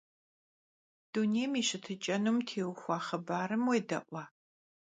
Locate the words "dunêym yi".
1.11-1.63